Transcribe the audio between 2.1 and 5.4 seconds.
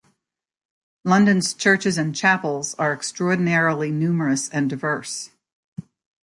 chapels are extraordinarily numerous and diverse.